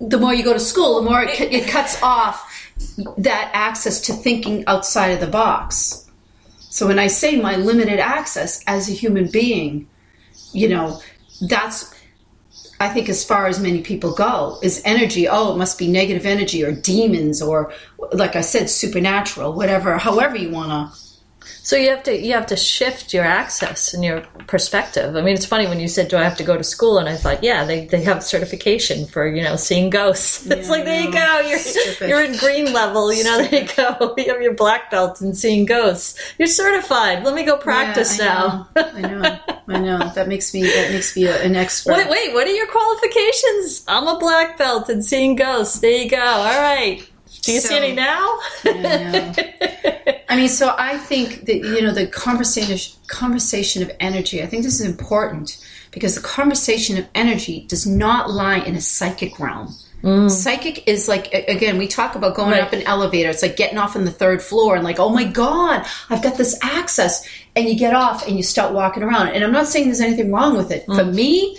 the 0.00 0.18
more 0.18 0.34
you 0.34 0.44
go 0.44 0.52
to 0.52 0.60
school, 0.60 0.96
the 0.96 1.08
more 1.08 1.22
it, 1.22 1.40
it 1.40 1.68
cuts 1.68 2.02
off 2.02 2.72
that 3.18 3.50
access 3.54 4.00
to 4.02 4.12
thinking 4.12 4.64
outside 4.66 5.08
of 5.08 5.20
the 5.20 5.26
box. 5.26 6.10
So 6.58 6.86
when 6.86 6.98
I 6.98 7.06
say 7.06 7.40
my 7.40 7.56
limited 7.56 7.98
access 7.98 8.62
as 8.66 8.88
a 8.88 8.92
human 8.92 9.28
being, 9.30 9.88
you 10.52 10.68
know, 10.68 11.00
that's 11.40 11.94
I 12.78 12.88
think 12.90 13.08
as 13.08 13.24
far 13.24 13.46
as 13.46 13.58
many 13.58 13.80
people 13.80 14.12
go 14.12 14.58
is 14.62 14.82
energy. 14.84 15.26
Oh, 15.28 15.54
it 15.54 15.56
must 15.56 15.78
be 15.78 15.88
negative 15.88 16.26
energy 16.26 16.62
or 16.62 16.72
demons 16.72 17.40
or 17.40 17.72
like 18.12 18.36
I 18.36 18.42
said, 18.42 18.68
supernatural, 18.68 19.54
whatever, 19.54 19.96
however 19.96 20.36
you 20.36 20.50
want 20.50 20.92
to 20.92 21.05
So 21.62 21.76
you 21.76 21.90
have 21.90 22.02
to 22.04 22.16
you 22.16 22.32
have 22.34 22.46
to 22.46 22.56
shift 22.56 23.12
your 23.12 23.24
access 23.24 23.92
and 23.92 24.04
your 24.04 24.20
perspective. 24.46 25.16
I 25.16 25.20
mean, 25.20 25.34
it's 25.34 25.46
funny 25.46 25.66
when 25.66 25.80
you 25.80 25.88
said, 25.88 26.08
"Do 26.08 26.16
I 26.16 26.22
have 26.22 26.36
to 26.36 26.44
go 26.44 26.56
to 26.56 26.62
school?" 26.62 26.98
And 26.98 27.08
I 27.08 27.16
thought, 27.16 27.42
yeah, 27.42 27.64
they, 27.64 27.86
they 27.86 28.02
have 28.02 28.22
certification 28.22 29.06
for 29.06 29.26
you 29.26 29.42
know 29.42 29.56
seeing 29.56 29.90
ghosts. 29.90 30.46
it's 30.50 30.68
like 30.68 30.84
there 30.84 31.00
you 31.02 31.12
go, 31.12 31.40
you're 31.40 31.58
Stupid. 31.58 32.08
you're 32.08 32.22
in 32.22 32.36
green 32.36 32.72
level. 32.72 33.12
You 33.12 33.24
know, 33.24 33.38
there 33.42 33.62
you 33.62 33.68
go. 33.76 34.14
You 34.26 34.32
have 34.32 34.42
your 34.42 34.54
black 34.54 34.90
belt 34.90 35.20
in 35.20 35.34
seeing 35.34 35.66
ghosts. 35.66 36.18
You're 36.38 36.48
certified. 36.48 37.24
Let 37.24 37.34
me 37.34 37.44
go 37.44 37.56
practice 37.56 38.18
Yeah, 38.18 38.24
now. 38.24 38.68
I 38.76 39.00
know. 39.00 39.08
I 39.08 39.10
know. 39.10 39.38
I 39.68 39.80
know. 39.80 40.12
That 40.14 40.28
makes 40.28 40.54
me 40.54 40.62
that 40.62 40.90
makes 40.92 41.16
me 41.16 41.26
an 41.28 41.56
expert. 41.56 41.96
Wait, 41.96 42.08
wait, 42.08 42.32
what 42.34 42.46
are 42.46 42.52
your 42.54 42.66
qualifications? 42.68 43.84
I'm 43.88 44.06
a 44.06 44.18
black 44.18 44.56
belt 44.58 44.88
in 44.88 45.02
seeing 45.02 45.36
ghosts. 45.36 45.80
There 45.80 45.90
you 45.90 46.08
go. 46.08 46.16
All 46.18 46.60
right. 46.60 47.08
Do 47.46 47.52
you 47.52 47.60
see 47.60 47.76
any 47.76 47.94
now? 47.94 48.38
I 50.28 50.36
mean, 50.36 50.48
so 50.48 50.74
I 50.76 50.98
think 50.98 51.46
that 51.46 51.56
you 51.56 51.80
know 51.82 51.92
the 51.92 52.06
conversation 52.06 53.00
conversation 53.06 53.82
of 53.82 53.90
energy. 54.00 54.42
I 54.42 54.46
think 54.46 54.64
this 54.64 54.80
is 54.80 54.86
important 54.86 55.64
because 55.92 56.14
the 56.14 56.20
conversation 56.20 56.98
of 56.98 57.06
energy 57.14 57.64
does 57.68 57.86
not 57.86 58.30
lie 58.30 58.58
in 58.58 58.74
a 58.74 58.80
psychic 58.80 59.38
realm. 59.38 59.74
Mm. 60.02 60.30
Psychic 60.30 60.86
is 60.86 61.08
like 61.08 61.32
again, 61.32 61.78
we 61.78 61.88
talk 61.88 62.16
about 62.16 62.34
going 62.34 62.50
Right. 62.50 62.62
up 62.62 62.72
an 62.72 62.82
elevator. 62.82 63.30
It's 63.30 63.42
like 63.42 63.56
getting 63.56 63.78
off 63.78 63.96
on 63.96 64.04
the 64.04 64.10
third 64.10 64.42
floor 64.42 64.74
and 64.76 64.84
like, 64.84 64.98
oh 64.98 65.08
my 65.08 65.24
god, 65.24 65.86
I've 66.10 66.22
got 66.22 66.36
this 66.36 66.58
access, 66.62 67.26
and 67.54 67.68
you 67.68 67.78
get 67.78 67.94
off 67.94 68.26
and 68.26 68.36
you 68.36 68.42
start 68.42 68.74
walking 68.74 69.02
around. 69.02 69.28
And 69.28 69.42
I'm 69.42 69.52
not 69.52 69.68
saying 69.68 69.86
there's 69.86 70.00
anything 70.00 70.32
wrong 70.32 70.56
with 70.56 70.70
it. 70.70 70.84
For 70.86 71.04
mm. 71.04 71.14
me, 71.14 71.58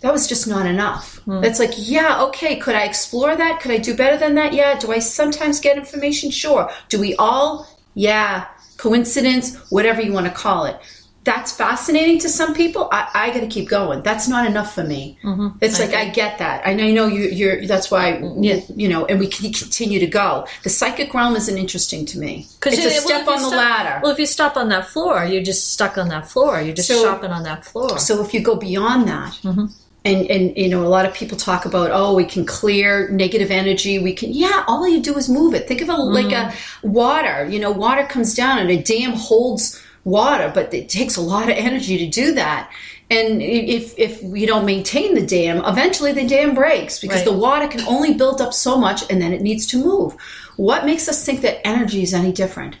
that 0.00 0.12
was 0.12 0.26
just 0.26 0.46
not 0.46 0.66
enough. 0.66 1.18
Hmm. 1.24 1.42
It's 1.44 1.58
like, 1.58 1.72
yeah, 1.76 2.22
okay, 2.24 2.56
could 2.56 2.74
I 2.74 2.84
explore 2.84 3.34
that? 3.34 3.60
Could 3.60 3.70
I 3.70 3.78
do 3.78 3.96
better 3.96 4.16
than 4.16 4.34
that? 4.36 4.52
Yeah. 4.52 4.78
Do 4.78 4.92
I 4.92 4.98
sometimes 5.00 5.60
get 5.60 5.76
information? 5.76 6.30
Sure. 6.30 6.70
Do 6.88 7.00
we 7.00 7.14
all? 7.16 7.66
Yeah. 7.94 8.46
Coincidence, 8.76 9.56
whatever 9.70 10.00
you 10.00 10.12
want 10.12 10.26
to 10.26 10.32
call 10.32 10.64
it. 10.64 10.78
That's 11.24 11.52
fascinating 11.52 12.20
to 12.20 12.28
some 12.28 12.54
people. 12.54 12.88
I, 12.90 13.10
I 13.12 13.30
got 13.34 13.40
to 13.40 13.48
keep 13.48 13.68
going. 13.68 14.02
That's 14.02 14.28
not 14.28 14.46
enough 14.46 14.74
for 14.74 14.84
me. 14.84 15.18
Mm-hmm. 15.22 15.58
It's 15.60 15.78
like 15.78 15.92
I 15.92 16.08
get 16.08 16.38
that, 16.38 16.62
and 16.64 16.80
I 16.80 16.90
know 16.90 17.06
you, 17.06 17.24
you're. 17.24 17.66
That's 17.66 17.90
why, 17.90 18.12
mm-hmm. 18.12 18.42
Yeah. 18.42 18.60
you 18.74 18.88
know, 18.88 19.04
and 19.04 19.18
we 19.18 19.26
can 19.26 19.52
continue 19.52 19.98
to 20.00 20.06
go. 20.06 20.46
The 20.62 20.70
psychic 20.70 21.12
realm 21.12 21.36
isn't 21.36 21.58
interesting 21.58 22.06
to 22.06 22.18
me. 22.18 22.46
Because 22.54 22.78
It's 22.78 22.96
a 22.96 23.00
step 23.02 23.28
on 23.28 23.42
the 23.42 23.48
ladder. 23.50 24.00
Well, 24.02 24.12
if 24.12 24.18
you 24.18 24.24
stop 24.24 24.56
on 24.56 24.70
that 24.70 24.86
floor, 24.86 25.22
you're 25.24 25.42
just 25.42 25.72
stuck 25.74 25.98
on 25.98 26.08
that 26.08 26.26
floor. 26.26 26.62
You're 26.62 26.74
just 26.74 26.88
So- 26.88 27.02
shopping 27.02 27.30
on 27.30 27.42
that 27.42 27.62
floor. 27.62 27.98
So 27.98 28.24
if 28.24 28.32
you 28.32 28.40
go 28.40 28.54
beyond 28.56 29.06
that, 29.08 29.32
mm-hmm. 29.42 29.66
And 30.08 30.30
and 30.30 30.56
you 30.56 30.68
know, 30.68 30.84
a 30.84 30.88
lot 30.96 31.06
of 31.06 31.14
people 31.14 31.36
talk 31.36 31.64
about, 31.64 31.90
oh, 31.92 32.14
we 32.14 32.24
can 32.24 32.44
clear 32.46 33.08
negative 33.10 33.50
energy. 33.50 33.98
We 33.98 34.12
can, 34.14 34.32
yeah. 34.32 34.64
All 34.66 34.88
you 34.88 35.00
do 35.00 35.16
is 35.16 35.28
move 35.28 35.54
it. 35.54 35.68
Think 35.68 35.80
of 35.82 35.88
it 35.88 35.92
like 35.92 36.32
a 36.32 36.50
mm-hmm. 36.50 36.92
water. 36.92 37.46
You 37.46 37.60
know, 37.60 37.70
water 37.70 38.04
comes 38.04 38.34
down, 38.34 38.58
and 38.58 38.70
a 38.70 38.82
dam 38.82 39.12
holds 39.12 39.80
water, 40.04 40.50
but 40.54 40.72
it 40.72 40.88
takes 40.88 41.16
a 41.16 41.20
lot 41.20 41.50
of 41.50 41.56
energy 41.56 41.98
to 41.98 42.08
do 42.08 42.34
that. 42.34 42.70
And 43.10 43.42
if 43.42 43.94
if 43.98 44.22
we 44.22 44.46
don't 44.46 44.66
maintain 44.66 45.14
the 45.14 45.26
dam, 45.26 45.62
eventually 45.64 46.12
the 46.12 46.26
dam 46.26 46.54
breaks 46.54 46.98
because 46.98 47.18
Right. 47.18 47.24
the 47.24 47.38
water 47.46 47.68
can 47.68 47.80
only 47.86 48.14
build 48.14 48.40
up 48.40 48.52
so 48.52 48.76
much, 48.76 49.02
and 49.10 49.20
then 49.22 49.32
it 49.32 49.42
needs 49.42 49.66
to 49.68 49.82
move. 49.82 50.16
What 50.56 50.84
makes 50.84 51.08
us 51.08 51.24
think 51.24 51.40
that 51.42 51.66
energy 51.66 52.02
is 52.02 52.12
any 52.12 52.32
different? 52.32 52.76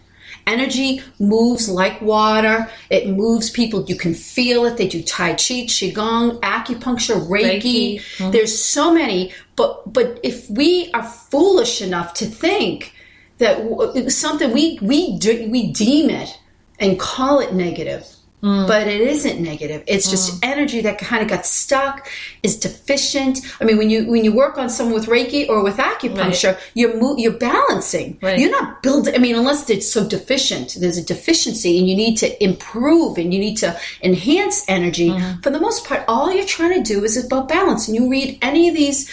Energy 0.48 1.02
moves 1.18 1.68
like 1.68 2.00
water. 2.00 2.70
It 2.90 3.08
moves 3.08 3.50
people. 3.50 3.84
You 3.84 3.96
can 3.96 4.14
feel 4.14 4.64
it. 4.64 4.76
They 4.78 4.88
do 4.88 5.02
Tai 5.02 5.32
Chi, 5.32 5.66
Qigong, 5.68 6.40
acupuncture, 6.40 7.20
Reiki. 7.28 7.60
Reiki. 7.60 8.00
Mm-hmm. 8.00 8.30
There's 8.30 8.58
so 8.58 8.92
many. 8.92 9.32
But 9.56 9.92
but 9.92 10.18
if 10.22 10.48
we 10.48 10.90
are 10.94 11.02
foolish 11.02 11.82
enough 11.82 12.14
to 12.14 12.26
think 12.26 12.94
that 13.38 13.58
w- 13.58 14.08
something 14.10 14.52
we 14.52 14.78
we 14.80 15.18
do, 15.18 15.48
we 15.50 15.70
deem 15.72 16.10
it 16.10 16.30
and 16.78 16.98
call 16.98 17.40
it 17.40 17.52
negative. 17.52 18.04
But 18.40 18.86
it 18.86 19.00
isn't 19.00 19.40
negative. 19.40 19.82
It's 19.86 20.08
just 20.08 20.34
mm. 20.34 20.38
energy 20.48 20.80
that 20.82 20.98
kind 20.98 21.22
of 21.22 21.28
got 21.28 21.44
stuck, 21.44 22.08
is 22.42 22.56
deficient. 22.56 23.40
I 23.60 23.64
mean, 23.64 23.78
when 23.78 23.90
you 23.90 24.06
when 24.06 24.24
you 24.24 24.32
work 24.32 24.58
on 24.58 24.70
someone 24.70 24.94
with 24.94 25.06
Reiki 25.06 25.48
or 25.48 25.64
with 25.64 25.76
acupuncture, 25.78 26.58
you're 26.74 26.96
mo- 27.00 27.16
you're 27.16 27.32
balancing. 27.32 28.16
Right. 28.22 28.38
You're 28.38 28.50
not 28.50 28.82
building. 28.82 29.14
I 29.14 29.18
mean, 29.18 29.34
unless 29.34 29.68
it's 29.68 29.90
so 29.90 30.08
deficient, 30.08 30.76
there's 30.78 30.96
a 30.96 31.04
deficiency, 31.04 31.78
and 31.78 31.88
you 31.88 31.96
need 31.96 32.16
to 32.18 32.42
improve 32.42 33.18
and 33.18 33.34
you 33.34 33.40
need 33.40 33.56
to 33.56 33.76
enhance 34.02 34.64
energy. 34.68 35.10
Mm-hmm. 35.10 35.40
For 35.40 35.50
the 35.50 35.60
most 35.60 35.84
part, 35.84 36.04
all 36.06 36.32
you're 36.32 36.46
trying 36.46 36.82
to 36.82 36.94
do 36.94 37.02
is 37.02 37.16
about 37.16 37.48
balance. 37.48 37.88
And 37.88 37.96
you 37.96 38.08
read 38.08 38.38
any 38.40 38.68
of 38.68 38.74
these 38.74 39.10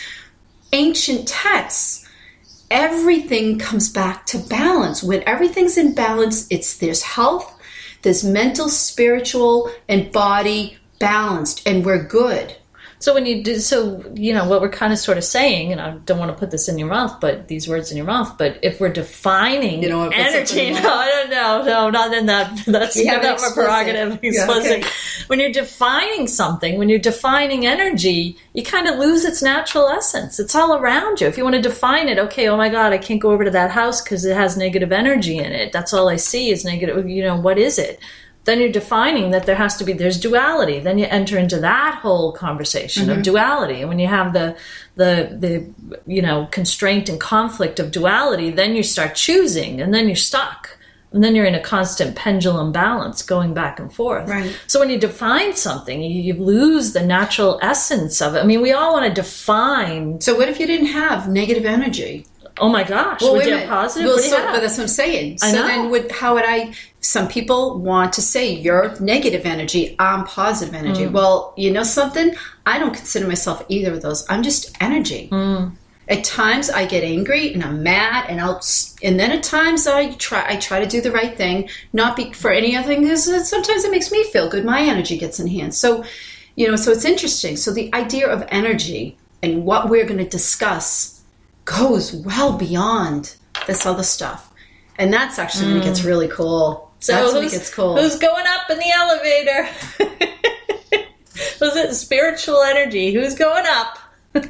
ancient 0.71 1.27
texts, 1.27 2.07
everything 2.69 3.57
comes 3.57 3.89
back 3.89 4.25
to 4.27 4.37
balance. 4.37 5.01
When 5.01 5.23
everything's 5.27 5.77
in 5.77 5.95
balance, 5.95 6.47
it's 6.51 6.77
there's 6.77 7.01
health, 7.01 7.54
there's 8.05 8.23
mental, 8.23 8.69
spiritual, 8.69 9.71
and 9.89 10.11
body 10.11 10.77
balanced, 10.99 11.67
and 11.67 11.83
we're 11.83 12.03
good. 12.03 12.55
So 13.05 13.13
when 13.13 13.27
you 13.27 13.43
do, 13.43 13.59
so 13.59 14.03
you 14.15 14.33
know 14.33 14.49
what 14.49 14.61
we're 14.61 14.69
kind 14.69 14.91
of 14.91 14.97
sort 14.97 15.19
of 15.19 15.23
saying, 15.23 15.71
and 15.71 15.79
I 15.79 15.91
don't 15.91 16.17
want 16.17 16.31
to 16.31 16.37
put 16.39 16.49
this 16.49 16.67
in 16.67 16.79
your 16.79 16.87
mouth, 16.87 17.19
but 17.19 17.47
these 17.47 17.67
words 17.67 17.91
in 17.91 17.97
your 17.97 18.05
mouth. 18.07 18.35
But 18.39 18.57
if 18.63 18.79
we're 18.79 18.89
defining 18.89 19.83
You 19.83 19.89
don't 19.89 20.11
energy, 20.11 20.47
something 20.47 20.67
in 20.69 20.73
my 20.73 20.79
no, 20.81 20.89
I 20.89 21.07
don't 21.09 21.29
know, 21.29 21.61
no, 21.61 21.89
not 21.91 22.13
in 22.15 22.25
that. 22.25 22.63
That's 22.65 23.05
not 23.05 23.21
my 23.21 23.33
explicit. 23.33 23.55
prerogative. 23.55 24.19
Yeah, 24.23 24.47
okay. 24.49 24.83
When 25.27 25.39
you're 25.39 25.51
defining 25.51 26.25
something, 26.25 26.79
when 26.79 26.89
you're 26.89 26.97
defining 26.97 27.67
energy, 27.67 28.39
you 28.53 28.63
kind 28.63 28.87
of 28.87 28.97
lose 28.97 29.23
its 29.23 29.43
natural 29.43 29.87
essence. 29.87 30.39
It's 30.39 30.55
all 30.55 30.75
around 30.75 31.21
you. 31.21 31.27
If 31.27 31.37
you 31.37 31.43
want 31.43 31.57
to 31.57 31.61
define 31.61 32.09
it, 32.09 32.17
okay, 32.17 32.49
oh 32.49 32.57
my 32.57 32.69
God, 32.69 32.91
I 32.91 32.97
can't 32.97 33.21
go 33.21 33.29
over 33.29 33.43
to 33.43 33.51
that 33.51 33.69
house 33.69 34.01
because 34.01 34.25
it 34.25 34.35
has 34.35 34.57
negative 34.57 34.91
energy 34.91 35.37
in 35.37 35.51
it. 35.51 35.71
That's 35.71 35.93
all 35.93 36.09
I 36.09 36.15
see 36.15 36.49
is 36.49 36.65
negative. 36.65 37.07
You 37.07 37.21
know, 37.21 37.39
what 37.39 37.59
is 37.59 37.77
it? 37.77 37.99
Then 38.45 38.59
you're 38.59 38.71
defining 38.71 39.31
that 39.31 39.47
there 39.47 39.55
has 39.55 39.75
to 39.77 39.83
be 39.83 39.91
there's 39.91 40.19
duality. 40.19 40.79
Then 40.79 40.97
you 40.97 41.07
enter 41.09 41.37
into 41.37 41.59
that 41.59 41.95
whole 41.95 42.31
conversation 42.31 43.09
of 43.09 43.15
mm-hmm. 43.17 43.23
duality. 43.23 43.81
And 43.81 43.89
when 43.89 43.99
you 43.99 44.07
have 44.07 44.33
the 44.33 44.55
the 44.95 45.35
the 45.39 46.01
you 46.05 46.21
know 46.21 46.47
constraint 46.51 47.09
and 47.09 47.19
conflict 47.19 47.79
of 47.79 47.91
duality 47.91 48.51
then 48.51 48.75
you 48.75 48.83
start 48.83 49.15
choosing 49.15 49.81
and 49.81 49.93
then 49.93 50.07
you're 50.07 50.15
stuck. 50.15 50.77
And 51.11 51.23
then 51.23 51.33
you're 51.33 51.45
in 51.45 51.55
a 51.55 51.61
constant 51.61 52.17
pendulum 52.17 52.73
balance 52.73 53.21
going 53.21 53.53
back 53.53 53.79
and 53.79 53.91
forth. 53.91 54.27
Right. 54.27 54.53
so 54.67 54.81
when 54.81 54.89
you 54.89 54.99
define 54.99 55.55
something 55.55 56.01
you, 56.01 56.21
you 56.21 56.33
lose 56.33 56.93
the 56.93 57.05
natural 57.05 57.57
essence 57.63 58.21
of 58.21 58.35
it. 58.35 58.39
I 58.39 58.43
mean 58.45 58.61
we 58.61 58.73
all 58.73 58.93
want 58.93 59.07
to 59.07 59.21
define 59.21 60.21
So 60.21 60.35
what 60.35 60.49
if 60.49 60.59
you 60.59 60.67
didn't 60.67 60.87
have 60.87 61.27
negative 61.27 61.65
energy? 61.65 62.27
Oh 62.59 62.69
my 62.69 62.83
gosh 62.83 63.21
Well, 63.21 63.33
would 63.33 63.45
you 63.45 63.57
have 63.57 63.67
positive 63.69 64.05
Well, 64.07 64.15
what 64.15 64.21
do 64.23 64.27
you 64.29 64.33
so, 64.35 64.45
but 64.51 64.59
that's 64.61 64.77
what 64.77 64.83
I'm 64.83 64.87
saying. 64.89 65.37
I 65.41 65.51
so 65.51 65.57
know. 65.61 65.67
then, 65.67 65.89
would 65.91 66.11
how 66.11 66.33
would 66.35 66.45
I? 66.45 66.73
Some 67.01 67.27
people 67.27 67.79
want 67.79 68.13
to 68.13 68.21
say 68.21 68.51
you're 68.51 68.95
negative 68.99 69.45
energy. 69.45 69.95
I'm 69.99 70.25
positive 70.25 70.73
Mm. 70.73 70.79
energy. 70.79 71.07
Well, 71.07 71.53
you 71.57 71.71
know 71.71 71.83
something? 71.83 72.35
I 72.65 72.79
don't 72.79 72.93
consider 72.95 73.27
myself 73.27 73.63
either 73.69 73.93
of 73.93 74.01
those. 74.01 74.25
I'm 74.29 74.41
just 74.43 74.75
energy. 74.81 75.29
Mm. 75.31 75.73
At 76.07 76.23
times 76.23 76.69
I 76.69 76.85
get 76.85 77.03
angry 77.03 77.51
and 77.53 77.63
I'm 77.63 77.81
mad, 77.81 78.25
and 78.29 78.39
I'll, 78.39 78.61
and 79.01 79.19
then 79.19 79.31
at 79.31 79.41
times 79.43 79.87
I 79.87 80.11
try. 80.13 80.45
I 80.47 80.55
try 80.57 80.79
to 80.79 80.85
do 80.85 81.01
the 81.01 81.11
right 81.11 81.35
thing, 81.35 81.67
not 81.93 82.15
be 82.15 82.31
for 82.31 82.51
any 82.51 82.75
other 82.75 82.87
thing. 82.87 83.15
Sometimes 83.17 83.83
it 83.83 83.91
makes 83.91 84.11
me 84.11 84.23
feel 84.25 84.47
good. 84.49 84.63
My 84.65 84.81
energy 84.81 85.17
gets 85.17 85.39
enhanced. 85.39 85.79
So, 85.81 86.03
you 86.55 86.67
know, 86.69 86.75
so 86.75 86.91
it's 86.91 87.05
interesting. 87.05 87.57
So 87.57 87.71
the 87.73 87.93
idea 87.93 88.27
of 88.27 88.43
energy 88.49 89.17
and 89.43 89.65
what 89.65 89.89
we're 89.89 90.05
going 90.05 90.19
to 90.19 90.29
discuss 90.29 91.14
goes 91.65 92.13
well 92.13 92.57
beyond 92.57 93.35
this 93.67 93.85
other 93.85 94.03
stuff. 94.03 94.51
And 94.97 95.11
that's 95.11 95.37
actually 95.37 95.67
when 95.67 95.77
it 95.77 95.83
gets 95.83 96.01
mm. 96.01 96.05
really 96.05 96.27
cool. 96.27 96.91
So 96.99 97.11
that's 97.13 97.33
when 97.33 97.43
it 97.43 97.51
gets 97.51 97.73
cool. 97.73 97.97
who's 97.97 98.17
going 98.17 98.45
up 98.47 98.69
in 98.69 98.77
the 98.77 98.91
elevator? 98.95 99.69
Was 101.61 101.75
it 101.75 101.93
spiritual 101.93 102.61
energy? 102.61 103.13
Who's 103.13 103.35
going 103.35 103.65
up? 103.67 103.97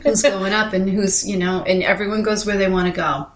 who's 0.04 0.22
going 0.24 0.54
up 0.54 0.74
and 0.74 0.90
who's, 0.90 1.28
you 1.28 1.38
know, 1.38 1.64
and 1.64 1.84
everyone 1.84 2.24
goes 2.24 2.46
where 2.46 2.58
they 2.58 2.70
want 2.70 2.88
to 2.88 2.96
go. 2.96 3.28